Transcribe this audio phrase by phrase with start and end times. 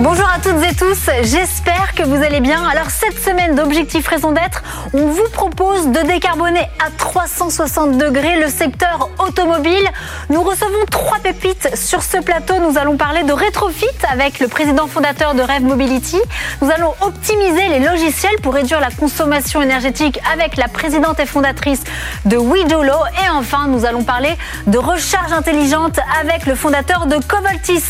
[0.00, 2.64] Bonjour à toutes et tous, j'espère que vous allez bien.
[2.66, 4.62] Alors cette semaine d'Objectif Raison d'être,
[4.94, 9.86] on vous propose de décarboner à 360 degrés le secteur automobile.
[10.30, 12.54] Nous recevons trois pépites sur ce plateau.
[12.58, 16.20] Nous allons parler de rétrofit avec le président fondateur de Rev Mobility.
[16.62, 21.84] Nous allons optimiser les logiciels pour réduire la consommation énergétique avec la présidente et fondatrice
[22.24, 22.96] de WeDolo.
[23.24, 27.84] Et enfin, nous allons parler de recharge intelligente avec le fondateur de Covoltis.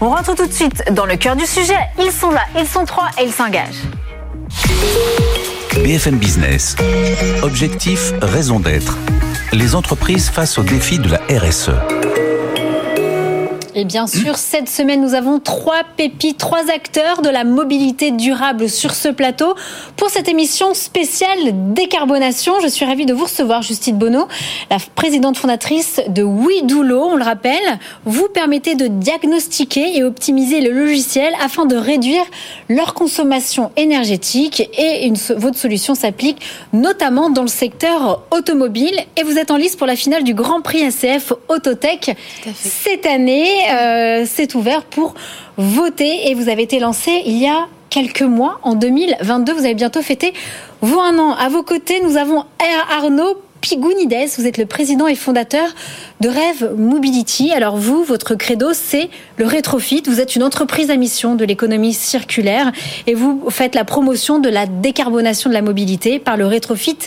[0.00, 1.78] On rentre tout de suite dans le cœur du sujet.
[1.98, 3.82] Ils sont là, ils sont trois et ils s'engagent.
[5.82, 6.76] BFM Business.
[7.42, 8.96] Objectif, raison d'être.
[9.52, 11.70] Les entreprises face aux défis de la RSE.
[13.76, 18.68] Et bien sûr, cette semaine, nous avons trois pépites, trois acteurs de la mobilité durable
[18.68, 19.56] sur ce plateau.
[19.96, 24.28] Pour cette émission spéciale décarbonation, je suis ravie de vous recevoir, Justine Bonneau,
[24.70, 27.02] la présidente fondatrice de WeDoulo.
[27.02, 32.24] On le rappelle, vous permettez de diagnostiquer et optimiser le logiciel afin de réduire
[32.68, 36.40] leur consommation énergétique et une, votre solution s'applique
[36.72, 38.94] notamment dans le secteur automobile.
[39.16, 42.16] Et vous êtes en liste pour la finale du Grand Prix ACF Autotech
[42.54, 43.63] cette année.
[43.70, 45.14] Euh, c'est ouvert pour
[45.56, 49.52] voter et vous avez été lancé il y a quelques mois, en 2022.
[49.52, 50.32] Vous avez bientôt fêté
[50.80, 51.34] vous un an.
[51.34, 52.44] À vos côtés, nous avons
[52.90, 55.66] Arnaud Pigounides, vous êtes le président et fondateur
[56.20, 57.50] de Rêve Mobility.
[57.52, 60.02] Alors vous, votre credo, c'est le rétrofit.
[60.06, 62.72] Vous êtes une entreprise à mission de l'économie circulaire
[63.06, 66.98] et vous faites la promotion de la décarbonation de la mobilité par le rétrofit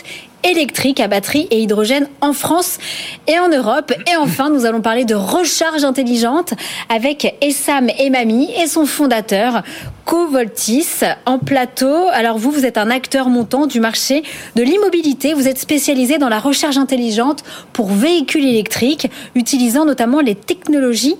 [0.48, 2.78] électrique à batterie et hydrogène en France
[3.26, 3.92] et en Europe.
[4.10, 6.54] Et enfin, nous allons parler de recharge intelligente
[6.88, 9.62] avec Essam Emami et son fondateur,
[10.04, 12.06] Covoltis, en plateau.
[12.12, 14.22] Alors vous, vous êtes un acteur montant du marché
[14.56, 15.34] de l'immobilité.
[15.34, 21.16] Vous êtes spécialisé dans la recharge intelligente pour véhicules électriques, utilisant notamment les technologies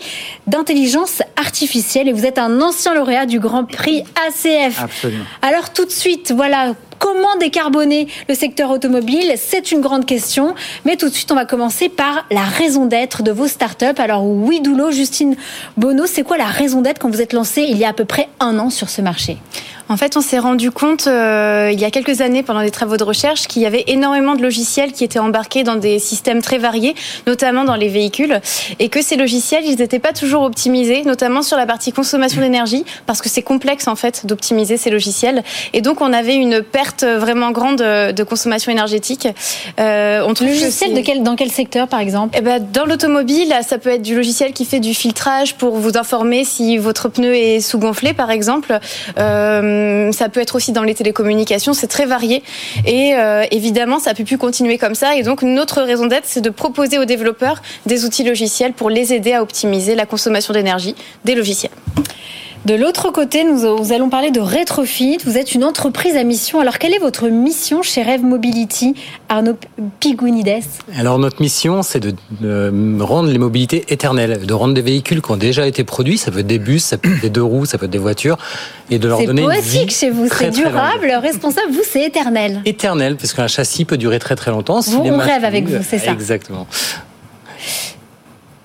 [0.47, 2.09] d'intelligence artificielle.
[2.09, 4.83] Et vous êtes un ancien lauréat du Grand Prix ACF.
[4.83, 5.25] Absolument.
[5.43, 6.75] Alors tout de suite, voilà,
[7.11, 10.55] Comment décarboner le secteur automobile C'est une grande question.
[10.85, 13.97] Mais tout de suite, on va commencer par la raison d'être de vos startups.
[13.97, 15.35] Alors, oui, Doulo, Justine
[15.79, 18.05] Bono, c'est quoi la raison d'être quand vous êtes lancé il y a à peu
[18.05, 19.39] près un an sur ce marché?
[19.89, 22.97] En fait, on s'est rendu compte euh, il y a quelques années, pendant des travaux
[22.97, 26.59] de recherche, qu'il y avait énormément de logiciels qui étaient embarqués dans des systèmes très
[26.59, 26.95] variés,
[27.27, 28.41] notamment dans les véhicules,
[28.79, 32.85] et que ces logiciels, ils n'étaient pas toujours optimisés, notamment sur la partie consommation d'énergie,
[33.07, 35.43] parce que c'est complexe en fait d'optimiser ces logiciels.
[35.73, 39.29] Et donc, on avait une perte vraiment grande de consommation énergétique.
[39.81, 42.37] Euh, on le logiciel de quel, dans quel secteur, par exemple?
[42.39, 45.97] Eh ben, Dans l'automobile, ça peut être du logiciel qui fait du filtrage pour vous
[45.97, 48.79] informer si votre pneu est sous-gonflé, par exemple.
[49.19, 49.78] Euh, euh,
[50.13, 52.43] ça peut être aussi dans les télécommunications, c'est très varié.
[52.87, 55.17] Et euh, évidemment, ça peut plus continuer comme ça.
[55.17, 59.13] Et donc, notre raison d'être, c'est de proposer aux développeurs des outils logiciels pour les
[59.13, 60.95] aider à optimiser la consommation d'énergie
[61.25, 61.73] des logiciels.
[62.65, 65.19] De l'autre côté, nous, allons parler de Retrofit.
[65.25, 66.61] Vous êtes une entreprise à mission.
[66.61, 68.95] Alors, quelle est votre mission chez Rev Mobility,
[69.29, 69.57] Arnaud
[70.01, 70.65] Pigounides
[70.97, 75.37] Alors, notre mission, c'est de, rendre les mobilités éternelles, de rendre des véhicules qui ont
[75.37, 77.79] déjà été produits, ça peut être des bus, ça peut être des deux roues, ça
[77.79, 78.39] peut être des voitures,
[78.91, 82.61] et de leur donner une vie chez vous, c'est durable, responsable, vous, c'est éternel.
[82.65, 84.81] Éternel, parce qu'un châssis peut durer très très longtemps.
[84.81, 86.13] Vous, on rêve avec vous, c'est ça.
[86.13, 86.67] Exactement.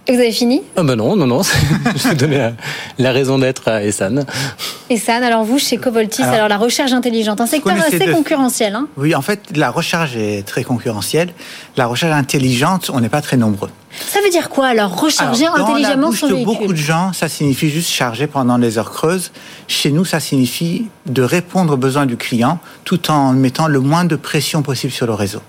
[0.09, 0.61] Vous avez fini?
[0.75, 1.41] Ah ben non, non, non.
[1.95, 2.51] je vais donner
[2.97, 4.25] la, raison d'être à Essan.
[4.89, 8.75] Essan, alors vous, chez Covoltis, alors, la recherche intelligente, un secteur assez concurrentiel.
[8.75, 11.29] Hein oui, en fait, la recherche est très concurrentielle.
[11.77, 13.69] La recherche intelligente, on n'est pas très nombreux.
[13.91, 16.45] Ça veut dire quoi alors Recharger intelligemment son véhicule?
[16.45, 19.31] beaucoup de gens, ça signifie juste charger pendant les heures creuses.
[19.67, 24.03] Chez nous, ça signifie de répondre aux besoins du client tout en mettant le moins
[24.03, 25.41] de pression possible sur le réseau.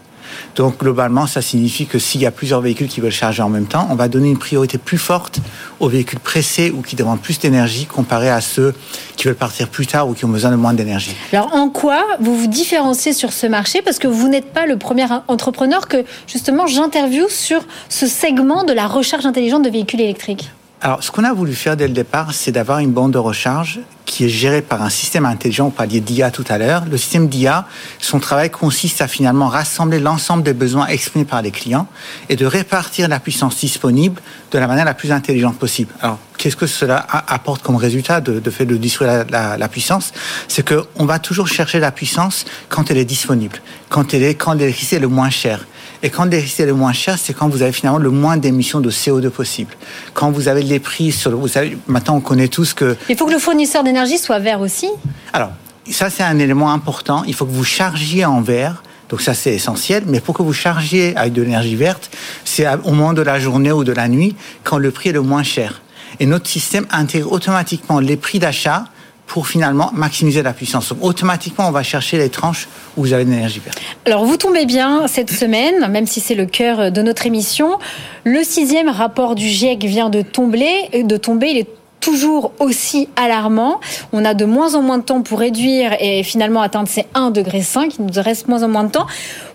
[0.57, 3.67] Donc globalement, ça signifie que s'il y a plusieurs véhicules qui veulent charger en même
[3.67, 5.41] temps, on va donner une priorité plus forte
[5.81, 8.75] aux véhicules pressés ou qui demandent plus d'énergie comparé à ceux
[9.17, 11.15] qui veulent partir plus tard ou qui ont besoin de moins d'énergie.
[11.33, 13.83] Alors en quoi vous vous différenciez sur ce marché?
[13.83, 18.73] Parce que vous n'êtes pas le premier entrepreneur que justement j'interviewe sur ce segment de
[18.73, 20.51] la recharge intelligente de véhicules électriques.
[20.85, 23.81] Alors, ce qu'on a voulu faire dès le départ, c'est d'avoir une bande de recharge
[24.05, 25.69] qui est gérée par un système intelligent.
[25.69, 26.85] On parlait d'IA tout à l'heure.
[26.85, 27.67] Le système d'IA,
[28.01, 31.87] son travail consiste à finalement rassembler l'ensemble des besoins exprimés par les clients
[32.29, 34.21] et de répartir la puissance disponible
[34.51, 35.91] de la manière la plus intelligente possible.
[36.03, 36.97] Alors, qu'est-ce que cela
[37.29, 40.13] apporte comme résultat de, fait de distribuer la, puissance?
[40.49, 44.53] C'est qu'on va toujours chercher la puissance quand elle est disponible, quand elle est quand
[44.53, 45.65] l'électricité est le moins chère.
[46.05, 48.81] Et quand l'électricité est le moins chère, c'est quand vous avez finalement le moins d'émissions
[48.81, 49.75] de CO2 possible.
[50.13, 52.95] Quand vous avez les prix sur le, vous savez, maintenant on connaît tous que.
[53.09, 54.91] Il faut que le fournisseur d'énergie soit vert aussi.
[55.33, 55.53] Alors,
[55.91, 57.25] ça, c'est un élément important.
[57.27, 58.83] Il faut que vous chargiez en verre.
[59.09, 60.05] Donc ça, c'est essentiel.
[60.07, 62.11] Mais pour que vous chargiez avec de l'énergie verte,
[62.45, 65.23] c'est au moment de la journée ou de la nuit, quand le prix est le
[65.23, 65.81] moins cher.
[66.21, 68.85] Et notre système intègre automatiquement les prix d'achat
[69.27, 70.91] pour finalement maximiser la puissance.
[70.91, 73.81] Donc, automatiquement, on va chercher les tranches où vous avez de l'énergie verte.
[74.07, 77.79] Alors, vous tombez bien cette semaine, même si c'est le cœur de notre émission.
[78.25, 80.71] Le sixième rapport du GIEC vient de tomber.
[81.05, 81.49] De tomber.
[81.49, 81.69] Il est
[82.01, 83.81] toujours aussi alarmant.
[84.13, 87.33] On a de moins en moins de temps pour réduire et finalement atteindre ces 1,5
[87.33, 87.63] degré.
[87.99, 89.07] Il nous reste moins en moins de temps.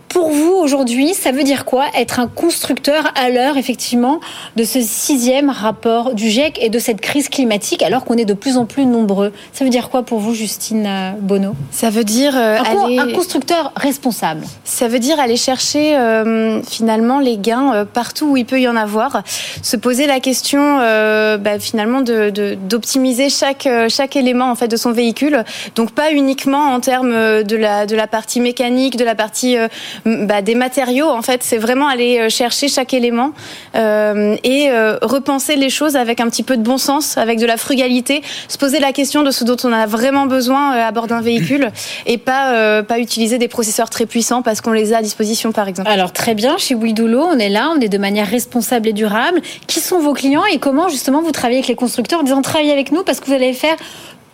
[0.09, 4.19] Pour vous, aujourd'hui, ça veut dire quoi être un constructeur à l'heure, effectivement,
[4.56, 8.33] de ce sixième rapport du GIEC et de cette crise climatique, alors qu'on est de
[8.33, 9.31] plus en plus nombreux?
[9.53, 12.97] Ça veut dire quoi pour vous, Justine euh, Bonneau Ça veut dire euh, un, aller...
[12.97, 14.45] un, constructeur responsable.
[14.63, 18.67] Ça veut dire aller chercher euh, finalement les gains euh, partout où il peut y
[18.67, 19.21] en avoir,
[19.61, 24.77] se poser la question bah, finalement de d'optimiser de, chaque chaque élément en fait de
[24.77, 25.44] son véhicule.
[25.75, 29.56] Donc pas uniquement en termes de la de la partie mécanique, de la partie
[30.05, 31.07] bah, des matériaux.
[31.07, 33.31] En fait, c'est vraiment aller euh, chercher chaque élément
[33.75, 37.45] euh, et euh, repenser les choses avec un petit peu de bon sens, avec de
[37.45, 40.91] la frugalité, se poser la question de ce dont on a vraiment besoin euh, à
[40.91, 41.71] bord d'un véhicule
[42.05, 45.51] et pas euh, pas utiliser des processeurs très puissants parce qu'on les a à disposition,
[45.51, 45.89] par exemple.
[45.89, 49.41] Alors très bien, chez Widulo, on est là, on est de manière responsable et durable.
[49.67, 52.71] Qui sont vos clients et comment justement vous travaillez avec les constructeurs en disant travaillez
[52.71, 53.75] avec nous parce que vous allez faire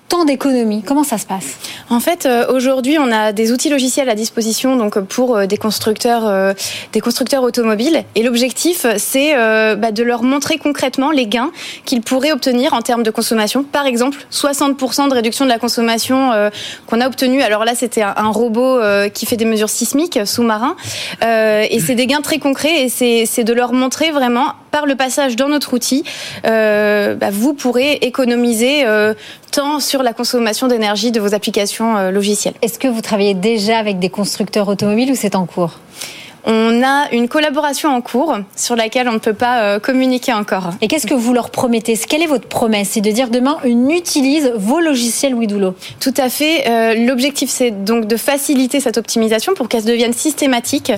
[0.08, 1.58] tant d'économies Comment ça se passe
[1.90, 5.58] En fait, euh, aujourd'hui, on a des outils logiciels à disposition donc pour euh, des
[5.58, 6.54] constructeurs, euh,
[6.94, 8.04] des constructeurs automobiles.
[8.16, 9.36] Et l'objectif, c'est
[9.76, 11.52] bah, de leur montrer concrètement les gains
[11.86, 13.64] qu'ils pourraient obtenir en termes de consommation.
[13.64, 16.32] Par exemple, 60% de réduction de la consommation
[16.88, 17.42] qu'on a obtenu.
[17.42, 18.80] Alors là, c'était un, robot
[19.14, 20.76] qui fait des mesures sismiques sous-marins.
[21.22, 22.84] et c'est des gains très concrets.
[22.84, 26.04] Et c'est de leur montrer vraiment par le passage dans notre outil,
[26.44, 28.84] bah, vous pourrez économiser
[29.56, 32.56] temps sur la consommation d'énergie de vos applications euh, logicielles.
[32.62, 35.80] Est-ce que vous travaillez déjà avec des constructeurs automobiles ou c'est en cours?
[36.46, 40.72] On a une collaboration en cours sur laquelle on ne peut pas euh, communiquer encore.
[40.82, 41.98] Et qu'est-ce que vous leur promettez?
[41.98, 42.90] Quelle est votre promesse?
[42.92, 46.68] C'est de dire demain, on utilise vos logiciels Widulo Tout à fait.
[46.68, 50.92] Euh, l'objectif, c'est donc de faciliter cette optimisation pour qu'elle devienne systématique,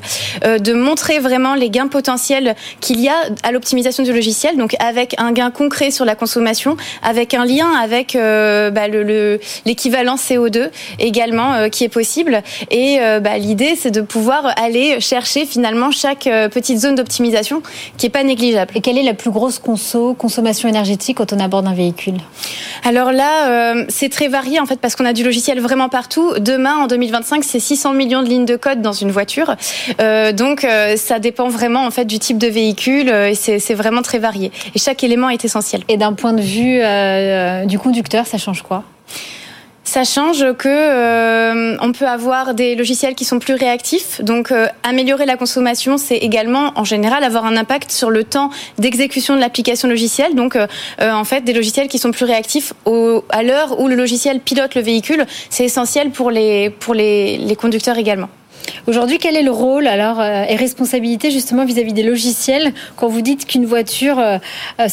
[0.43, 4.75] euh, de montrer vraiment les gains potentiels qu'il y a à l'optimisation du logiciel, donc
[4.79, 8.87] avec un gain concret sur la consommation, avec un lien avec bah,
[9.65, 10.69] l'équivalent le, CO2
[10.99, 12.41] également qui est possible.
[12.71, 17.61] Et bah, l'idée, c'est de pouvoir aller chercher finalement chaque euh, petite zone d'optimisation
[17.97, 18.71] qui est pas négligeable.
[18.75, 22.17] Et quelle est la plus grosse conso, consommation énergétique quand on aborde un véhicule?
[22.83, 26.33] Alors là, euh, c'est très varié en fait parce qu'on a du logiciel vraiment partout.
[26.39, 29.55] Demain, en 2025, c'est 600 millions de lignes de code dans une voiture.
[30.01, 34.19] Euh, donc ça dépend vraiment en fait du type de véhicule et c'est vraiment très
[34.19, 34.51] varié.
[34.75, 35.83] Et chaque élément est essentiel.
[35.87, 36.81] Et d'un point de vue
[37.67, 38.83] du conducteur, ça change quoi?
[39.87, 44.21] Ça change que euh, peut avoir des logiciels qui sont plus réactifs.
[44.21, 48.49] Donc euh, améliorer la consommation, c'est également en général avoir un impact sur le temps
[48.77, 50.35] d'exécution de l'application logicielle.
[50.35, 50.67] Donc euh,
[50.99, 52.73] en fait des logiciels qui sont plus réactifs
[53.29, 57.55] à l'heure où le logiciel pilote le véhicule, c'est essentiel pour les pour les, les
[57.55, 58.27] conducteurs également.
[58.87, 62.73] Aujourd'hui, quel est le rôle alors et responsabilité justement vis-à-vis -vis des logiciels?
[62.97, 64.21] Quand vous dites qu'une voiture,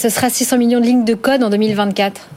[0.03, 2.29] ce sera 600 millions de lignes de code en 2024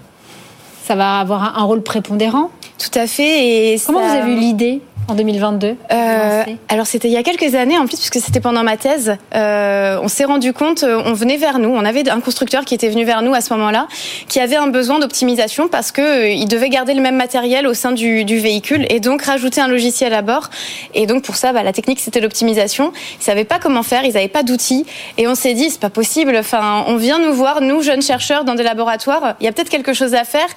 [0.87, 2.49] ça va avoir un rôle prépondérant
[2.79, 3.73] Tout à fait.
[3.73, 4.81] Et Comment vous avez eu l'idée?
[5.07, 8.63] En 2022 euh, Alors c'était il y a quelques années en plus puisque c'était pendant
[8.63, 9.15] ma thèse.
[9.35, 12.75] Euh, on s'est rendu compte, euh, on venait vers nous, on avait un constructeur qui
[12.75, 13.87] était venu vers nous à ce moment-là,
[14.27, 17.73] qui avait un besoin d'optimisation parce que euh, il devait garder le même matériel au
[17.73, 20.49] sein du, du, véhicule et donc rajouter un logiciel à bord.
[20.93, 22.91] Et donc pour ça, bah, la technique c'était l'optimisation.
[23.19, 24.85] Ils savaient pas comment faire, ils n'avaient pas d'outils
[25.17, 26.35] et on s'est dit c'est pas possible.
[26.37, 29.69] Enfin, on vient nous voir, nous jeunes chercheurs dans des laboratoires, il y a peut-être
[29.69, 30.47] quelque chose à faire.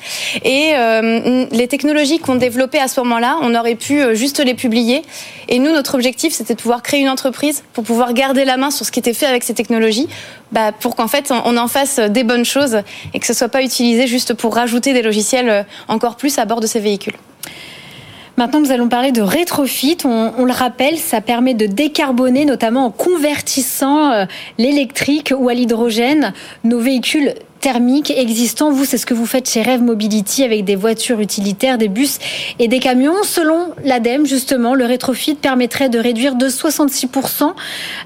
[0.44, 5.02] Et euh, les technologies qu'on développait à ce moment-là, on aurait pu juste les publier.
[5.48, 8.70] Et nous, notre objectif, c'était de pouvoir créer une entreprise pour pouvoir garder la main
[8.70, 10.08] sur ce qui était fait avec ces technologies,
[10.52, 12.82] bah, pour qu'en fait, on en fasse des bonnes choses
[13.14, 16.44] et que ce soit pas utilisé juste pour rajouter des logiciels euh, encore plus à
[16.44, 17.16] bord de ces véhicules.
[18.36, 19.98] Maintenant, nous allons parler de rétrofit.
[20.04, 24.24] On, on, le rappelle, ça permet de décarboner, notamment en convertissant euh,
[24.56, 26.32] l'électrique ou à l'hydrogène
[26.64, 28.70] nos véhicules thermiques existants.
[28.70, 32.18] Vous, c'est ce que vous faites chez Rev Mobility avec des voitures utilitaires, des bus
[32.58, 33.22] et des camions.
[33.22, 37.52] Selon l'ADEME, justement, le rétrofit permettrait de réduire de 66%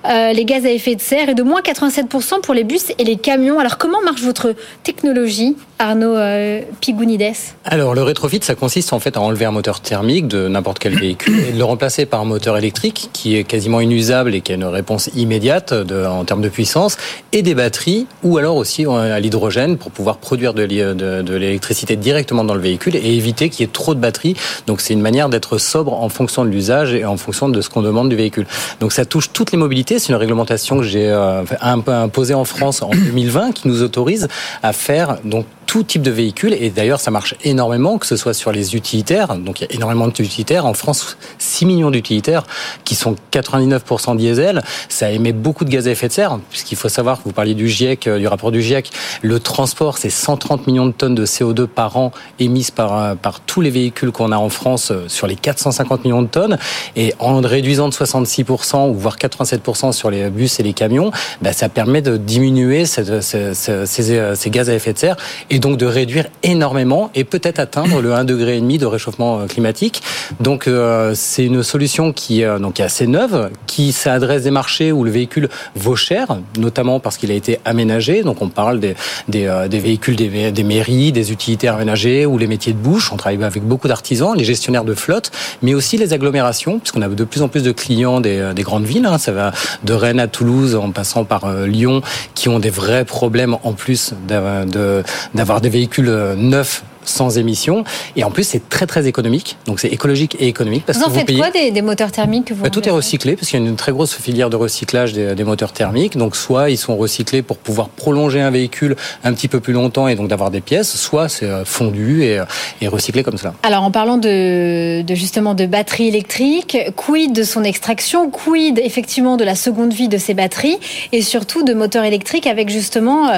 [0.07, 3.05] euh, les gaz à effet de serre et de moins 87% pour les bus et
[3.05, 3.59] les camions.
[3.59, 5.57] Alors, comment marche votre technologie?
[5.79, 10.29] Arnaud euh, Pigounides Alors le rétrofit, ça consiste en fait à enlever un moteur thermique
[10.29, 13.81] de n'importe quel véhicule et de le remplacer par un moteur électrique qui est quasiment
[13.81, 16.97] inusable et qui a une réponse immédiate en termes de puissance
[17.33, 22.55] et des batteries ou alors aussi à l'hydrogène pour pouvoir produire de, l'électricité directement dans
[22.55, 24.37] le véhicule et éviter qu'il y ait trop de batteries.
[24.67, 27.69] Donc c'est une manière d'être sobre en fonction de l'usage et en fonction de ce
[27.69, 28.47] qu'on demande du véhicule.
[28.81, 29.99] Donc ça touche toutes les mobilités.
[29.99, 34.29] C'est une réglementation que j'ai euh, imposée en France en 2020 qui nous autorise
[34.63, 36.55] à faire donc tout type de véhicule.
[36.55, 39.35] Et d'ailleurs, ça marche énormément, que ce soit sur les utilitaires.
[39.35, 40.67] Donc, il y a énormément d'utilitaires.
[40.67, 42.45] En France, 6 millions d'utilitaires
[42.85, 44.63] qui sont 99% diesel.
[44.89, 47.55] Ça émet beaucoup de gaz à effet de serre, puisqu'il faut savoir que vous parliez
[47.55, 48.93] du GIEC, euh, du rapport du GIEC.
[49.23, 53.41] Le transport, c'est 130 millions de tonnes de CO2 par an émises par, euh, par
[53.41, 56.57] tous les véhicules qu'on a en France euh, sur les 450 millions de tonnes.
[56.95, 61.11] Et en réduisant de 66% ou voire 87% sur les bus et les camions,
[61.43, 65.17] bah, ça permet de diminuer ces, ces, ces, gaz à effet de serre
[65.51, 70.03] et donc de réduire énormément et peut-être atteindre le 1,5 degré de réchauffement euh, climatique.
[70.39, 74.93] Donc euh, c'est une solution qui euh, donc est assez neuve, qui s'adresse des marchés
[74.93, 78.23] où le véhicule vaut cher, notamment parce qu'il a été aménagé.
[78.23, 78.95] Donc on parle des,
[79.29, 83.11] des, des véhicules des, des, mairies, des utilitaires aménagés ou les métiers de bouche.
[83.11, 85.31] On travaille avec beaucoup d'artisans, les gestionnaires de flotte,
[85.63, 88.85] mais aussi les agglomérations, puisqu'on a de plus en plus de clients des, des grandes
[88.85, 89.07] villes.
[89.07, 89.17] Hein.
[89.17, 89.53] Ça va
[89.83, 92.03] de Rennes à Toulouse en passant par Lyon,
[92.35, 97.85] qui ont des vrais problèmes en plus d'avoir d'avoir des véhicules euh, neufs sans émissions.
[98.17, 99.57] Et en plus, c'est très très économique.
[99.67, 100.85] Donc c'est écologique et économique.
[100.87, 103.37] Parce vous en faites quoi des, des, moteurs thermiques que vous bah, Tout est recyclé
[103.37, 106.17] parce qu'il y a une très grosse filière de recyclage des, des, moteurs thermiques.
[106.17, 110.09] Donc soit ils sont recyclés pour pouvoir prolonger un véhicule un petit peu plus longtemps
[110.09, 112.45] et donc d'avoir des pièces, soit c'est euh, fondu et, euh,
[112.81, 113.55] et, recyclé comme cela.
[113.63, 119.37] Alors en parlant de, de justement de batteries électriques, quid de son extraction, quid effectivement
[119.37, 120.79] de la seconde vie de ces batteries?
[121.13, 123.31] Et surtout de moteurs électriques avec justement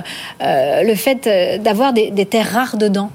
[0.43, 1.29] euh, le fait
[1.63, 3.11] d'avoir des, des terres rares dedans?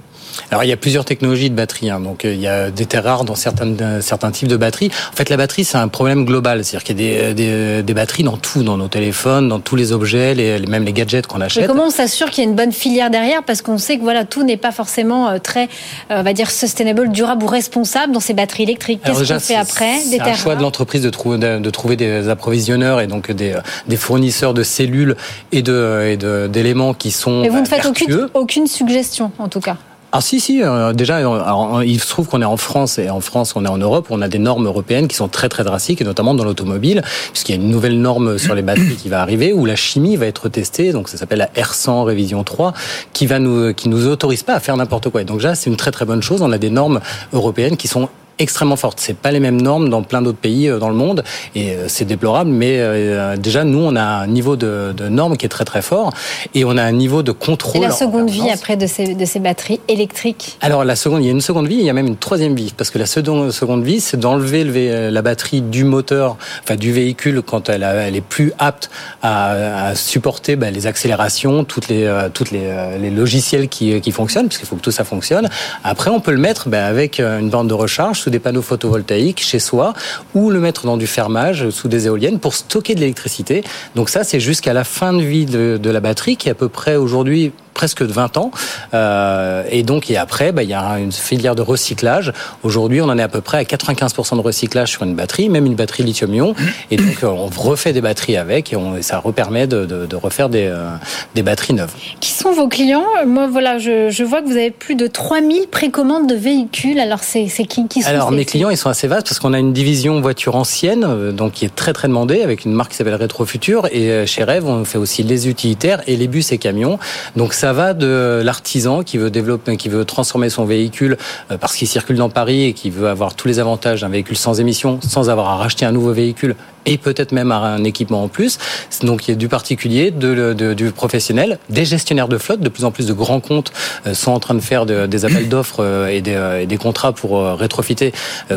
[0.49, 1.89] Alors il y a plusieurs technologies de batterie.
[1.89, 1.99] Hein.
[1.99, 4.91] Donc il y a des terres rares dans certains certains types de batteries.
[5.11, 7.93] En fait, la batterie c'est un problème global, c'est-à-dire qu'il y a des, des, des,
[7.93, 11.41] batteries dans tout, dans nos téléphones, dans tous les objets, les, même les gadgets qu'on
[11.41, 11.63] achète.
[11.63, 13.43] Mais comment on s'assure qu'il y a une bonne filière derrière?
[13.43, 15.65] Parce qu'on sait que voilà tout n'est pas forcément euh, très,
[16.11, 19.01] euh, on va dire sustainable, durable ou responsable dans ces batteries électriques.
[19.03, 19.99] Qu'est-ce qu'on fait après?
[19.99, 23.55] C'est un choix de l'entreprise de, trouver de, trouver des approvisionneurs et donc des,
[23.87, 25.15] des fournisseurs de cellules
[25.51, 27.41] et de d'éléments qui sont.
[27.41, 29.77] Mais vous ne faites aucune, aucune suggestion en tout cas?
[30.13, 33.21] Ah si si euh, déjà alors, il se trouve qu'on est en France et en
[33.21, 36.01] France on est en Europe on a des normes européennes qui sont très très drastiques
[36.01, 37.01] et notamment dans l'automobile
[37.31, 40.17] puisqu'il y a une nouvelle norme sur les batteries qui va arriver où la chimie
[40.17, 42.73] va être testée donc ça s'appelle la R100 révision 3
[43.13, 45.21] qui va nous qui nous autorise pas à faire n'importe quoi.
[45.21, 46.41] Et donc là c'est une très très bonne chose.
[46.41, 46.99] On a des normes
[47.33, 48.09] européennes qui sont
[48.41, 48.99] extrêmement forte.
[48.99, 51.23] C'est pas les mêmes normes dans plein d'autres pays euh, dans le monde
[51.55, 52.49] et euh, c'est déplorable.
[52.49, 55.81] Mais euh, déjà, nous, on a un niveau de, de, normes qui est très très
[55.81, 56.11] fort
[56.53, 57.83] et on a un niveau de contrôle.
[57.83, 60.57] Et la seconde vie après de ces, de ces batteries électriques?
[60.61, 62.55] Alors la seconde, il y a une seconde vie, il y a même une troisième
[62.55, 64.63] vie parce que la seconde, seconde vie, c'est d'enlever
[65.11, 68.89] la batterie du moteur, enfin du véhicule quand elle, elle est plus apte
[69.21, 74.47] à, à supporter bah, les accélérations, toutes les toutes les, les logiciels qui, qui fonctionnent,
[74.47, 75.49] parce qu'il faut que tout ça fonctionne.
[75.83, 79.59] Après, on peut le mettre bah, avec une bande de recharge des panneaux photovoltaïques chez
[79.59, 79.93] soi
[80.33, 83.63] ou le mettre dans du fermage sous des éoliennes pour stocker de l'électricité.
[83.95, 86.69] Donc ça, c'est jusqu'à la fin de vie de, la batterie qui est à peu
[86.69, 88.51] près aujourd'hui presque de 20 ans.
[88.93, 92.31] Euh, et donc, et après, bah, il y a une filière de recyclage.
[92.61, 95.65] Aujourd'hui, on en est à peu près à 95% de recyclage sur une batterie, même
[95.65, 96.53] une batterie lithium-ion.
[96.91, 100.15] Et donc, on refait des batteries avec et, on, et ça repermet de, de, de
[100.15, 100.89] refaire des, euh,
[101.33, 101.91] des, batteries neuves.
[102.19, 103.07] Qui sont vos clients?
[103.25, 106.99] Moi, voilà, je, je, vois que vous avez plus de 3000 précommandes de véhicules.
[106.99, 109.59] Alors, c'est qui, qui sont Alors, mes clients, ils sont assez vastes parce qu'on a
[109.59, 112.97] une division voiture ancienne, euh, donc qui est très, très demandée, avec une marque qui
[112.97, 113.87] s'appelle Retrofutur.
[113.91, 116.99] Et euh, chez Rev, on fait aussi les utilitaires et les bus et camions.
[117.35, 121.15] Donc, ça va de l'artisan qui veut développer, qui veut transformer son véhicule
[121.51, 124.35] euh, parce qu'il circule dans Paris et qui veut avoir tous les avantages d'un véhicule
[124.35, 128.27] sans émission, sans avoir à racheter un nouveau véhicule et peut-être même un équipement en
[128.27, 128.57] plus.
[129.03, 132.61] Donc il y a du particulier, de, de, du professionnel, des gestionnaires de flotte.
[132.61, 133.71] De plus en plus de grands comptes
[134.07, 136.65] euh, sont en train de faire de, des appels d'offres euh, et des, euh, et
[136.65, 138.11] des, contrats pour rétrofiter.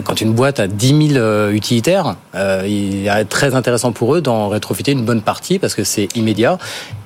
[0.05, 4.93] Quand une boîte a 10 000 utilitaires, il est très intéressant pour eux d'en rétrofiter
[4.93, 6.59] une bonne partie parce que c'est immédiat.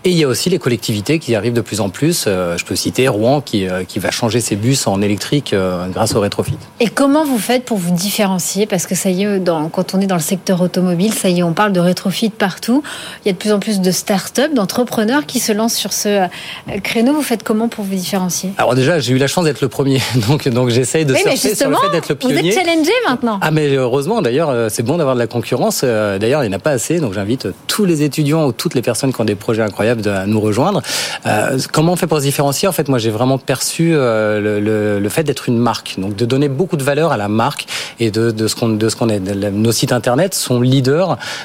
[0.04, 2.26] Et il y a aussi les collectivités qui arrivent de plus en plus.
[2.26, 5.54] Je peux citer Rouen qui, qui va changer ses bus en électrique
[5.92, 6.56] grâce au rétrofit.
[6.78, 8.66] Et comment vous faites pour vous différencier?
[8.66, 11.40] Parce que ça y est, dans, quand on est dans le secteur automobile, ça y
[11.40, 12.82] est, on parle de rétrofit partout.
[13.24, 16.08] Il y a de plus en plus de start-up, d'entrepreneurs qui se lancent sur ce
[16.08, 16.26] euh,
[16.82, 17.12] créneau.
[17.12, 18.50] Vous faites comment pour vous différencier?
[18.58, 21.54] Alors déjà, j'ai eu la chance d'être le premier, donc donc j'essaye de oui, surfer
[21.54, 22.40] sur le fait d'être le pionnier.
[22.40, 23.38] Vous êtes challengé maintenant.
[23.42, 25.82] Ah mais heureusement, d'ailleurs, euh, c'est bon d'avoir de la concurrence.
[25.84, 28.74] Euh, d'ailleurs, il n'y en a pas assez, donc j'invite tous les étudiants ou toutes
[28.74, 30.82] les personnes qui ont des projets incroyables à nous rejoindre.
[31.72, 32.68] Comment on fait pour se différencier?
[32.68, 36.24] En fait, moi, j'ai vraiment perçu le, le, le, fait d'être une marque, donc de
[36.24, 37.66] donner beaucoup de valeur à la marque
[38.00, 39.20] et de, de ce qu'on de ce qu'on est.
[39.20, 40.97] Nos sites internet sont leaders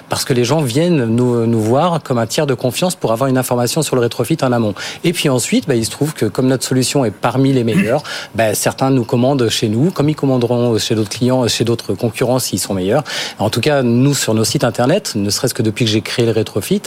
[0.10, 3.30] parce que les gens viennent nous, nous voir comme un tiers de confiance pour avoir
[3.30, 4.74] une information sur le rétrofit en amont.
[5.04, 8.04] Et puis ensuite, bah, il se trouve que comme notre solution est parmi les meilleures,
[8.36, 12.40] bah, certains nous commandent chez nous, comme ils commanderont chez d'autres clients, chez d'autres concurrents
[12.40, 13.04] s'ils sont meilleurs.
[13.40, 16.26] En tout cas, nous sur nos sites internet, ne serait-ce que depuis que j'ai créé
[16.26, 16.82] le rétrofit,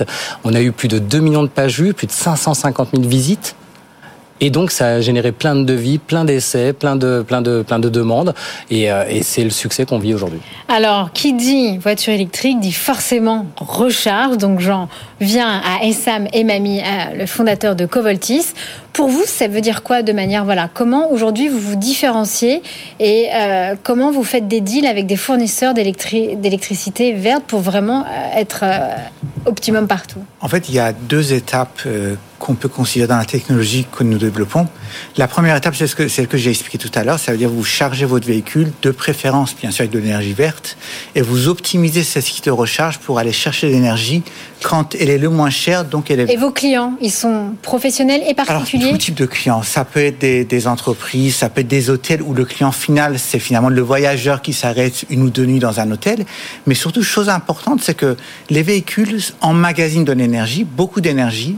[0.44, 3.56] on a eu plus de 2 millions de pages vues, plus de 550 000 visites
[4.40, 7.78] et donc, ça a généré plein de devis, plein d'essais, plein de, plein de, plein
[7.78, 8.34] de demandes.
[8.70, 10.40] Et, euh, c'est le succès qu'on vit aujourd'hui.
[10.68, 14.36] Alors, qui dit voiture électrique dit forcément recharge.
[14.36, 14.88] Donc, j'en
[15.20, 16.82] viens à Essam Emami,
[17.16, 18.52] le fondateur de Covoltis.
[18.96, 22.62] Pour vous, ça veut dire quoi de manière, voilà, comment aujourd'hui vous vous différenciez
[22.98, 28.40] et euh, comment vous faites des deals avec des fournisseurs d'électricité verte pour vraiment euh,
[28.40, 28.64] être
[29.44, 30.20] optimum partout?
[30.40, 31.86] En fait, il y a deux étapes
[32.38, 34.66] qu'on peut considérer dans la technologie que nous développons.
[35.16, 37.64] La première étape, c'est celle que j'ai expliqué tout à l'heure, ça veut dire vous
[37.64, 40.76] chargez votre véhicule, de préférence bien sûr avec de l'énergie verte,
[41.14, 44.22] et vous optimisez ce site de recharge pour aller chercher l'énergie
[44.62, 46.32] quand elle est le moins chère, donc elle est...
[46.32, 49.62] Et vos clients, ils sont professionnels et particuliers Alors, tout type de clients.
[49.62, 53.18] Ça peut être des, des, entreprises, ça peut être des hôtels où le client final,
[53.18, 56.24] c'est finalement le voyageur qui s'arrête une ou deux nuits dans un hôtel.
[56.66, 58.16] Mais surtout, chose importante, c'est que
[58.50, 61.56] les véhicules emmagasinent de l'énergie, beaucoup d'énergie,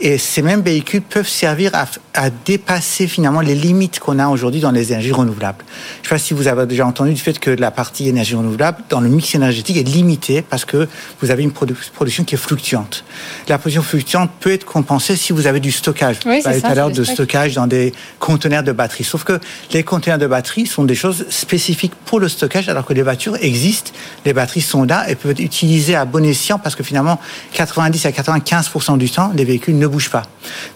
[0.00, 4.60] et ces mêmes véhicules peuvent servir à, à dépasser finalement les limites qu'on a aujourd'hui
[4.60, 5.64] dans les énergies renouvelables.
[5.68, 8.34] Je ne sais pas si vous avez déjà entendu du fait que la partie énergie
[8.34, 10.88] renouvelable dans le mix énergétique est limitée parce que
[11.20, 13.04] vous avez une production qui est fluctuante.
[13.48, 16.18] La production fluctuante peut être compensée si vous avez du stockage.
[16.26, 19.04] Oui, à l'heure de stockage dans des conteneurs de batterie.
[19.04, 19.40] Sauf que
[19.72, 23.36] les conteneurs de batterie sont des choses spécifiques pour le stockage alors que les voitures
[23.40, 23.92] existent,
[24.24, 27.20] les batteries sont là et peuvent être utilisées à bon escient parce que finalement
[27.52, 30.22] 90 à 95% du temps, les véhicules ne bougent pas.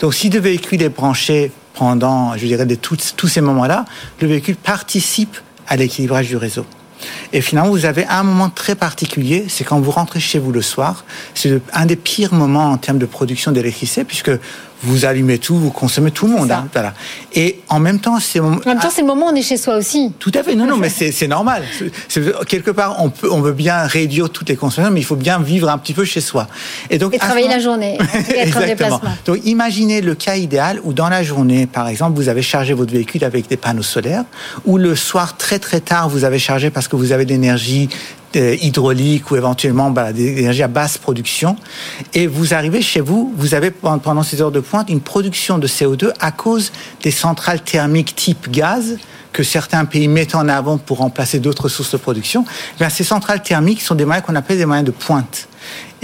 [0.00, 3.84] Donc si le véhicule est branché pendant, je dirais, de tous ces moments-là,
[4.20, 5.36] le véhicule participe
[5.68, 6.66] à l'équilibrage du réseau.
[7.32, 10.62] Et finalement, vous avez un moment très particulier, c'est quand vous rentrez chez vous le
[10.62, 11.04] soir.
[11.34, 14.30] C'est un des pires moments en termes de production d'électricité, puisque
[14.82, 16.50] vous allumez tout, vous consommez tout le monde.
[16.50, 16.94] Hein, voilà.
[17.34, 19.56] Et en même temps, c'est en même temps, c'est le moment où on est chez
[19.56, 20.12] soi aussi.
[20.18, 20.54] Tout à fait.
[20.54, 21.62] Non, non, mais c'est normal.
[22.48, 25.38] quelque part, on peut, on veut bien réduire toutes les consommations, mais il faut bien
[25.38, 26.48] vivre un petit peu chez soi.
[26.90, 27.98] Et donc, et travailler la journée,
[28.36, 29.00] être en déplacement.
[29.24, 32.92] Donc, imaginez le cas idéal où dans la journée, par exemple, vous avez chargé votre
[32.92, 34.24] véhicule avec des panneaux solaires,
[34.64, 37.88] ou le soir très très tard, vous avez chargé parce que vous avez de l'énergie
[38.34, 41.56] hydraulique ou éventuellement bah, des énergies à basse production.
[42.14, 45.66] Et vous arrivez chez vous, vous avez pendant ces heures de pointe une production de
[45.66, 48.98] CO2 à cause des centrales thermiques type gaz
[49.32, 52.44] que certains pays mettent en avant pour remplacer d'autres sources de production.
[52.80, 55.48] Eh ces centrales thermiques sont des moyens qu'on appelle des moyens de pointe.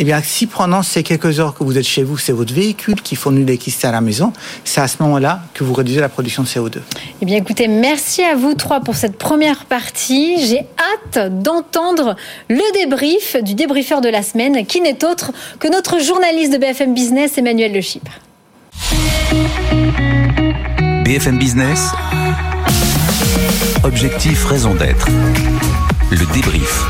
[0.01, 3.03] Eh bien, si pendant ces quelques heures que vous êtes chez vous, c'est votre véhicule
[3.03, 4.33] qui fournit l'électricité à la maison,
[4.65, 6.79] c'est à ce moment-là que vous réduisez la production de CO2.
[7.21, 10.47] Eh bien, écoutez, merci à vous trois pour cette première partie.
[10.47, 12.15] J'ai hâte d'entendre
[12.49, 16.95] le débrief du débriefeur de la semaine, qui n'est autre que notre journaliste de BFM
[16.95, 18.13] Business, Emmanuel Le Chypre.
[21.05, 21.89] BFM Business,
[23.85, 25.07] objectif, raison d'être.
[26.11, 26.85] Le débrief.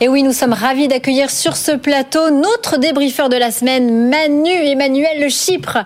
[0.00, 4.50] Et oui, nous sommes ravis d'accueillir sur ce plateau notre débriefeur de la semaine, Manu
[4.50, 5.78] Emmanuel Le Chypre.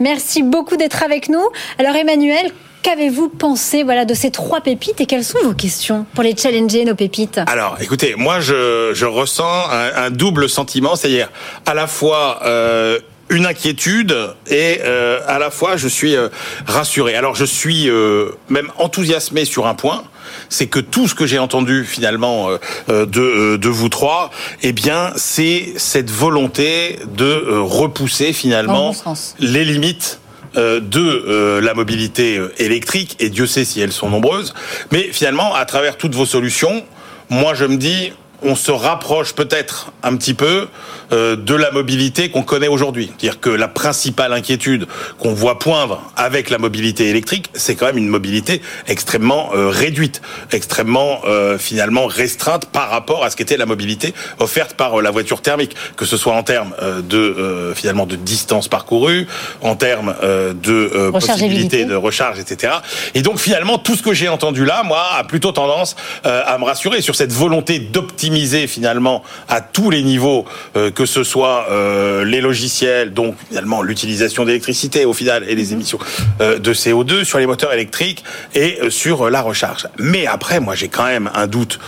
[0.00, 1.44] Merci beaucoup d'être avec nous.
[1.78, 2.50] Alors Emmanuel,
[2.82, 6.84] Qu'avez-vous pensé voilà, de ces trois pépites et quelles sont vos questions pour les challenger,
[6.84, 7.40] nos pépites?
[7.48, 11.28] Alors, écoutez, moi, je, je ressens un, double sentiment, c'est-à-dire
[11.66, 14.16] à la fois euh, une inquiétude
[14.50, 16.28] et euh, à la fois je suis euh,
[16.66, 17.14] rassuré.
[17.14, 20.04] Alors, je suis euh, même enthousiasmé sur un point
[20.48, 24.30] c'est que tout ce que j'ai entendu finalement euh, euh, de, euh, de vous trois,
[24.62, 28.94] eh bien, c'est cette volonté de repousser finalement
[29.38, 30.20] les limites
[30.54, 34.54] de la mobilité électrique, et Dieu sait si elles sont nombreuses,
[34.90, 36.84] mais finalement, à travers toutes vos solutions,
[37.28, 38.12] moi je me dis,
[38.42, 40.68] on se rapproche peut-être un petit peu
[41.12, 43.10] euh, de la mobilité qu'on connaît aujourd'hui.
[43.18, 44.86] C'est-à-dire que la principale inquiétude
[45.18, 50.22] qu'on voit poindre avec la mobilité électrique, c'est quand même une mobilité extrêmement euh, réduite,
[50.52, 55.42] extrêmement euh, finalement restreinte par rapport à ce qu'était la mobilité offerte par la voiture
[55.42, 56.74] thermique, que ce soit en termes
[57.08, 59.26] de finalement de distance parcourue,
[59.62, 62.74] en termes de possibilité de recharge, etc.
[63.14, 66.64] Et donc finalement tout ce que j'ai entendu là, moi, a plutôt tendance à me
[66.64, 68.27] rassurer sur cette volonté d'optimiser
[68.66, 70.44] finalement à tous les niveaux,
[70.76, 75.66] euh, que ce soit euh, les logiciels, donc finalement l'utilisation d'électricité au final et les
[75.66, 75.72] mhm.
[75.72, 75.98] émissions
[76.40, 79.86] euh, de CO2 sur les moteurs électriques et sur la recharge.
[79.98, 81.78] Mais après, moi j'ai quand même un doute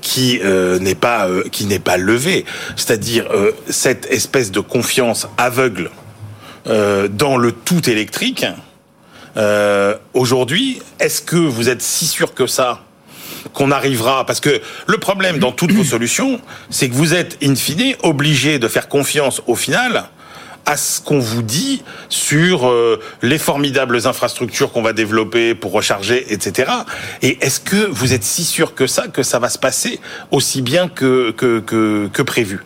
[0.00, 0.40] qui
[0.80, 2.44] n'est pas qui n'est pas levé,
[2.76, 3.26] c'est-à-dire
[3.68, 5.90] cette espèce de confiance aveugle
[6.66, 8.46] dans le tout électrique.
[10.14, 12.82] Aujourd'hui, est-ce que vous êtes si sûr que ça
[13.52, 17.54] qu'on arrivera Parce que le problème dans toutes vos solutions, c'est que vous êtes in
[17.54, 20.04] fine obligé de faire confiance au final
[20.68, 26.26] à ce qu'on vous dit sur euh, les formidables infrastructures qu'on va développer pour recharger,
[26.30, 26.70] etc.
[27.22, 29.98] Et est-ce que vous êtes si sûr que ça, que ça va se passer
[30.30, 32.60] aussi bien que que, que, que prévu?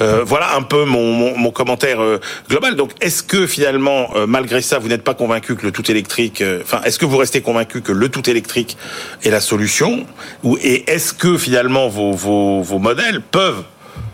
[0.00, 2.76] Euh, Voilà un peu mon, mon, mon commentaire euh, global.
[2.76, 6.40] Donc, est-ce que finalement, euh, malgré ça, vous n'êtes pas convaincu que le tout électrique,
[6.42, 8.76] euh, enfin, est-ce que vous restez convaincu que le tout électrique
[9.24, 10.06] est la solution?
[10.44, 13.64] Ou et est-ce que finalement vos, vos, vos modèles peuvent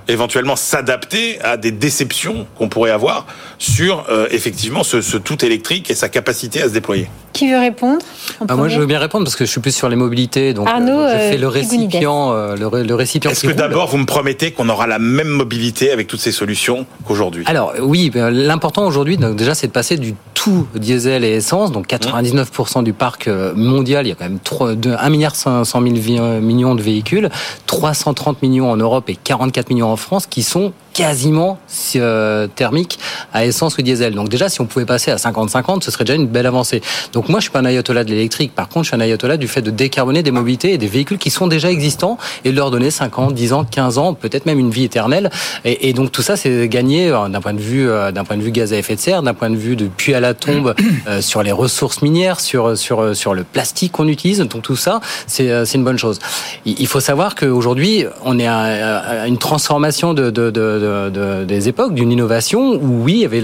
[0.09, 3.27] éventuellement s'adapter à des déceptions qu'on pourrait avoir
[3.59, 7.09] sur euh, effectivement ce, ce, tout électrique et sa capacité à se déployer.
[7.33, 8.01] Qui veut répondre?
[8.49, 10.55] Ah, Moi, je veux bien répondre parce que je suis plus sur les mobilités.
[10.55, 13.31] Donc, Arnaud, euh, je fais le récipient, euh, le, le, récipient.
[13.31, 16.87] Est-ce que d'abord vous me promettez qu'on aura la même mobilité avec toutes ces solutions
[17.05, 17.45] qu'aujourd'hui?
[17.47, 22.81] Alors oui, l'important aujourd'hui, déjà, c'est de passer du tout diesel et essence, donc 99%
[22.81, 22.85] mmh.
[22.85, 24.05] du parc mondial.
[24.05, 27.31] Il y a quand même 3, 2, 1 milliard 500 millions de véhicules,
[27.65, 31.59] 330 millions en Europe et 44 millions en France qui sont quasiment
[31.97, 32.99] euh, thermiques
[33.33, 34.15] à essence ou diesel.
[34.15, 36.81] Donc déjà, si on pouvait passer à 50-50, ce serait déjà une belle avancée.
[37.13, 38.55] Donc moi, je suis pas un ayatollah de l'électrique.
[38.55, 41.19] Par contre, je suis un ayatollah du fait de décarboner des mobilités et des véhicules
[41.19, 44.47] qui sont déjà existants et de leur donner 5 ans, 10 ans, 15 ans, peut-être
[44.47, 45.31] même une vie éternelle.
[45.65, 48.37] Et, et donc tout ça, c'est gagné euh, d'un point de vue euh, d'un point
[48.37, 50.35] de vue gaz à effet de serre, d'un point de vue de puits à la
[50.35, 50.75] tombe
[51.09, 54.39] euh, sur les ressources minières, sur sur sur le plastique qu'on utilise.
[54.39, 56.21] Donc tout ça, c'est c'est une bonne chose.
[56.65, 61.45] Il faut savoir qu'aujourd'hui, on est à, à une transformation de, de, de de, de,
[61.45, 63.41] des époques, d'une innovation où oui, il y avait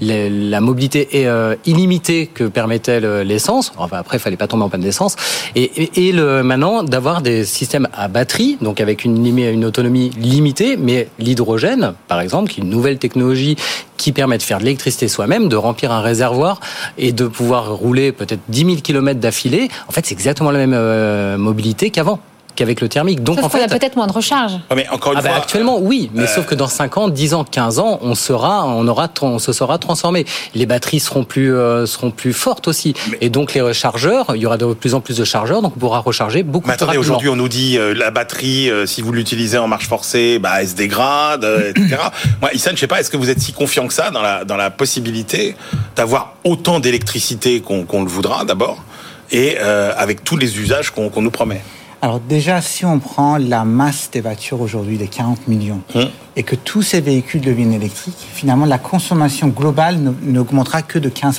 [0.00, 3.72] la mobilité euh, illimitée que permettait l'essence.
[3.76, 5.16] Enfin, après, il fallait pas tomber en panne d'essence.
[5.54, 11.08] Et le, maintenant, d'avoir des systèmes à batterie, donc avec une, une autonomie limitée, mais
[11.18, 13.56] l'hydrogène, par exemple, qui est une nouvelle technologie
[13.96, 16.60] qui permet de faire de l'électricité soi-même, de remplir un réservoir
[16.98, 19.68] et de pouvoir rouler peut-être 10 000 km d'affilée.
[19.88, 22.18] En fait, c'est exactement la même euh, mobilité qu'avant
[22.54, 23.22] qu'avec le thermique.
[23.22, 24.52] Donc sauf en fait, a peut-être moins de recharge.
[24.70, 26.26] Ah, mais encore une ah fois, bah actuellement oui, mais euh...
[26.26, 29.52] sauf que dans 5 ans, 10 ans, 15 ans, on sera, on aura, on se
[29.52, 30.24] sera transformé.
[30.54, 33.18] Les batteries seront plus, euh, seront plus fortes aussi, mais...
[33.20, 35.80] et donc les rechargeurs, il y aura de plus en plus de chargeurs, donc on
[35.80, 39.02] pourra recharger beaucoup mais plus attendez, Aujourd'hui, on nous dit euh, la batterie, euh, si
[39.02, 41.96] vous l'utilisez en marche forcée, bah, elle se dégrade, etc.
[42.40, 44.44] Moi, Issane, je sais pas, est-ce que vous êtes si confiant que ça dans la
[44.44, 45.56] dans la possibilité
[45.96, 48.82] d'avoir autant d'électricité qu'on qu le voudra d'abord,
[49.30, 51.62] et euh, avec tous les usages qu'on qu nous promet?
[52.04, 56.00] Alors déjà, si on prend la masse des voitures aujourd'hui, les 40 millions, mmh.
[56.34, 61.36] et que tous ces véhicules deviennent électriques, finalement, la consommation globale n'augmentera que de 15%.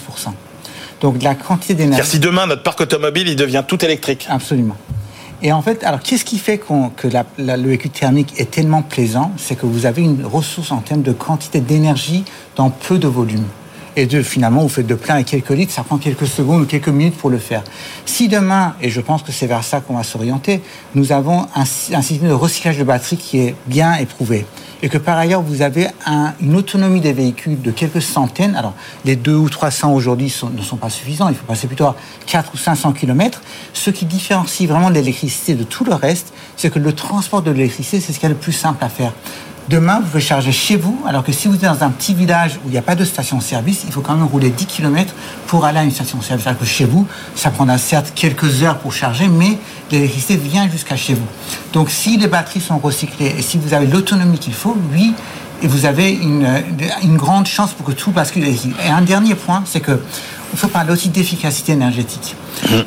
[1.01, 2.09] Donc la quantité d'énergie...
[2.09, 4.25] Si demain, notre parc automobile, il devient tout électrique.
[4.29, 4.77] Absolument.
[5.41, 8.49] Et en fait, alors qu'est-ce qui fait qu que la, la, le véhicule thermique est
[8.49, 9.33] tellement plaisant?
[9.35, 12.23] C'est que vous avez une ressource en termes de quantité d'énergie
[12.55, 13.43] dans peu de volume
[13.95, 16.65] et de finalement vous faites de plein avec quelques litres, ça prend quelques secondes ou
[16.65, 17.63] quelques minutes pour le faire.
[18.05, 20.61] Si demain, et je pense que c'est vers ça qu'on va s'orienter,
[20.95, 24.45] nous avons un, un, système de recyclage de batterie qui est bien éprouvé.
[24.81, 28.73] Et que par ailleurs vous avez un, une autonomie des véhicules de quelques centaines, alors
[29.05, 32.53] les 2 ou 300 aujourd'hui ne sont pas suffisants, il faut passer plutôt à 4
[32.53, 36.93] ou 500 km, ce qui différencie vraiment l'électricité de tout le reste, c'est que le
[36.93, 39.13] transport de l'électricité, c'est ce qui est le plus simple à faire.
[39.69, 42.59] Demain, vous pouvez charger chez vous, alors que si vous êtes dans un petit village
[42.63, 45.13] où il n'y a pas de station-service, il faut quand même rouler 10 km
[45.47, 46.45] pour aller à une station-service.
[46.47, 49.57] Alors que chez vous, ça prendra certes quelques heures pour charger, mais
[49.89, 51.25] l'électricité vient jusqu'à chez vous.
[51.71, 55.13] Donc si les batteries sont recyclées et si vous avez l'autonomie qu'il faut, oui,
[55.61, 56.45] et vous avez une,
[57.01, 58.43] une grande chance pour que tout bascule.
[58.43, 59.97] Et un dernier point, c'est que
[60.51, 62.35] il faut parler aussi d'efficacité énergétique.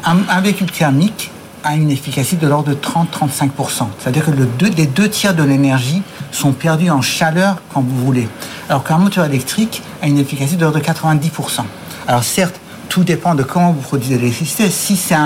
[0.04, 1.30] Un, un véhicule thermique,
[1.66, 3.88] a une efficacité de l'ordre de 30-35%.
[3.98, 6.00] C'est-à-dire que deux, les deux tiers de l'énergie
[6.30, 8.28] sont perdus en chaleur quand vous voulez.
[8.68, 11.62] Alors qu'un moteur électrique a une efficacité de l'ordre de 90%.
[12.06, 14.70] Alors certes, tout dépend de comment vous produisez l'électricité.
[14.70, 15.16] Si c'est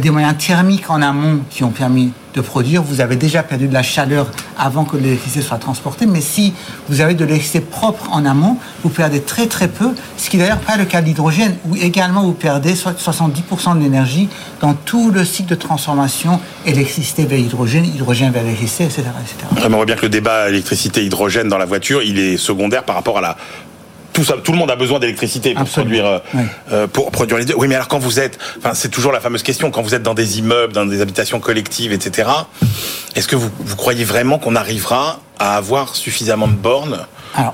[0.00, 3.72] des moyens thermiques en amont qui ont permis de produire, vous avez déjà perdu de
[3.72, 4.26] la chaleur
[4.58, 6.06] avant que l'électricité soit transportée.
[6.06, 6.52] Mais si
[6.88, 10.58] vous avez de l'électricité propre en amont, vous perdez très très peu, ce qui d'ailleurs
[10.58, 14.28] pas le cas de l'hydrogène, où également vous perdez 70% de l'énergie
[14.60, 19.02] dans tout le cycle de transformation électricité vers hydrogène, hydrogène vers électricité, etc.
[19.22, 19.66] etc.
[19.66, 23.18] On voit bien que le débat électricité-hydrogène dans la voiture, il est secondaire par rapport
[23.18, 23.36] à la
[24.14, 26.42] tout, ça, tout le monde a besoin d'électricité pour produire oui.
[26.72, 27.54] euh, pour produire les deux.
[27.56, 30.02] Oui, mais alors quand vous êtes, enfin c'est toujours la fameuse question quand vous êtes
[30.02, 32.30] dans des immeubles, dans des habitations collectives, etc.
[33.14, 37.06] Est-ce que vous, vous croyez vraiment qu'on arrivera à avoir suffisamment de bornes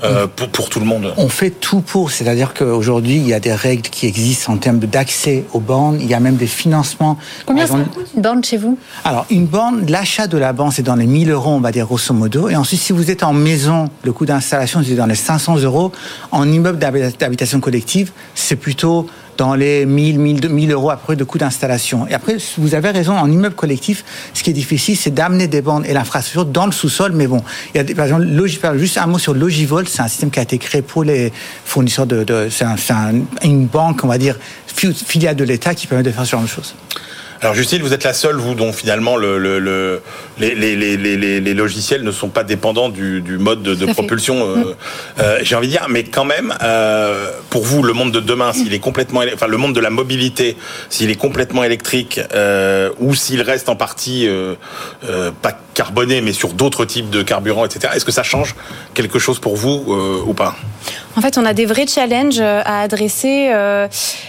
[0.03, 3.39] euh, pour, pour, tout le monde On fait tout pour, c'est-à-dire qu'aujourd'hui, il y a
[3.39, 7.17] des règles qui existent en termes d'accès aux bornes, il y a même des financements.
[7.45, 8.77] Combien ça coûte une borne chez vous?
[9.03, 11.85] Alors, une borne, l'achat de la borne, c'est dans les 1000 euros, on va dire
[11.85, 12.49] grosso modo.
[12.49, 15.91] Et ensuite, si vous êtes en maison, le coût d'installation, c'est dans les 500 euros.
[16.31, 21.37] En immeuble d'habitation collective, c'est plutôt dans les 1000, 1000, 1000 euros après de coût
[21.37, 22.07] d'installation.
[22.07, 25.61] Et après, vous avez raison, en immeuble collectif, ce qui est difficile, c'est d'amener des
[25.61, 27.11] bandes et l'infrastructure dans le sous-sol.
[27.13, 28.25] Mais bon, il y a des, par exemple,
[28.77, 31.31] juste un mot sur Logivol, c'est un système qui a été créé pour les
[31.65, 32.65] fournisseurs de c'est
[33.43, 36.47] une banque, on va dire, filiale de l'État qui permet de faire ce genre de
[36.47, 36.75] choses.
[37.41, 40.01] Alors Justine, vous êtes la seule, vous, dont finalement le, le, le
[40.37, 44.47] les, les, les, les, logiciels ne sont pas dépendants du, du mode de, de propulsion,
[44.47, 44.75] euh, mm.
[45.19, 48.53] euh, j'ai envie de dire, mais quand même, euh, pour vous, le monde de demain,
[48.53, 50.55] s'il est complètement, enfin le monde de la mobilité,
[50.89, 54.53] s'il est complètement électrique, euh, ou s'il reste en partie euh,
[55.09, 58.55] euh, pas carboné, mais sur d'autres types de carburants, etc., est-ce que ça change
[58.93, 59.83] quelque chose pour vous
[60.27, 60.55] ou pas?
[61.17, 63.87] En fait, on a des vrais challenges euh, à adresser euh,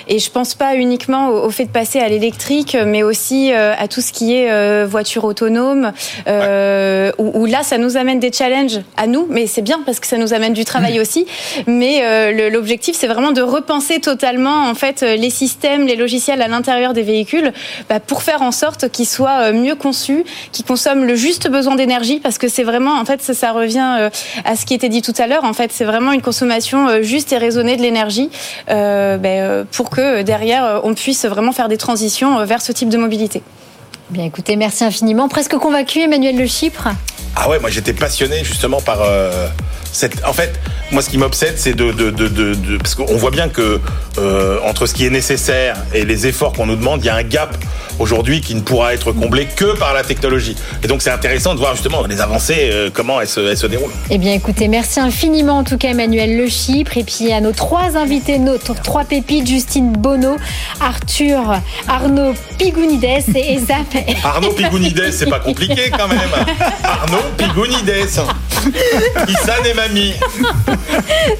[0.08, 3.88] et je pense pas uniquement au, fait de passer à l'électrique, mais aussi euh, à
[3.88, 5.92] tout ce qui est voiture autonome.
[6.26, 10.16] Où, là, ça nous amène des challenges à nous, mais c'est bien parce que ça
[10.16, 11.00] nous amène du travail mmh.
[11.00, 11.26] aussi.
[11.66, 16.92] Mais l'objectif, c'est vraiment de repenser totalement en fait les systèmes, les logiciels à l'intérieur
[16.92, 17.52] des véhicules
[17.88, 22.20] bah, pour faire en sorte qu'ils soient mieux conçus, qu'ils consomment le juste besoin d'énergie,
[22.20, 24.10] parce que c'est vraiment en fait ça, ça revient
[24.44, 25.44] à ce qui était dit tout à l'heure.
[25.44, 28.30] En fait, c'est vraiment une consommation euh, juste et raisonnée de l'énergie
[28.68, 32.88] euh, ben, euh, pour que derrière on puisse vraiment faire des transitions vers ce type
[32.88, 33.42] de mobilité.
[34.10, 35.28] Bien écoutez, merci infiniment.
[35.28, 36.88] Presque convaincu, Emmanuel Le Chypre?
[37.34, 38.98] Ah ouais, moi j'étais passionné justement par
[39.90, 40.22] cette.
[40.26, 40.52] En fait,
[40.92, 43.80] moi ce qui m'obsède, c'est de, de, de, de, parce qu'on voit bien que
[44.64, 47.22] entre ce qui est nécessaire et les efforts qu'on nous demande, il y a un
[47.22, 47.56] gap
[47.98, 50.56] aujourd'hui qui ne pourra être comblé que par la technologie.
[50.82, 53.92] Et donc c'est intéressant de voir justement les avancées, euh, comment elles se, se, déroulent.
[54.10, 57.52] Eh bien écoutez, merci infiniment en tout cas Emmanuel Le Chypre et puis à nos
[57.52, 60.36] trois invités, nos trois pépites, Justine Bono,
[60.80, 64.04] Arthur, Arnaud Pigounides et Zap.
[64.24, 66.18] Arnaud Pigounides, c'est pas compliqué quand même.
[66.84, 67.92] Arnaud Pigounides.
[69.28, 70.14] Issan et Mamie.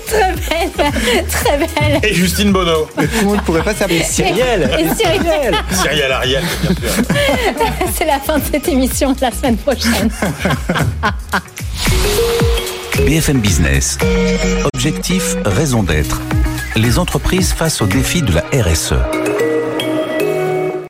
[0.06, 2.00] très belle, très belle.
[2.02, 2.86] Et Justine Bono.
[2.96, 4.70] tout le monde pourrait pas s'appeler Cyrielle.
[4.78, 5.54] Et Cyrielle.
[5.70, 6.42] Cyrielle Ariel.
[7.94, 10.10] C'est la fin de cette émission la semaine prochaine.
[13.06, 13.98] BFM Business.
[14.74, 16.20] Objectif, raison d'être.
[16.76, 18.94] Les entreprises face aux défis de la RSE.